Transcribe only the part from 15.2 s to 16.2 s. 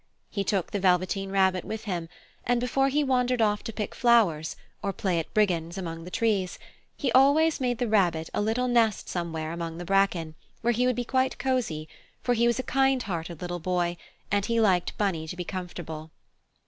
to be comfortable.